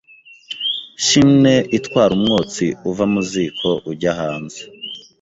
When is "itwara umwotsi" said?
1.77-2.65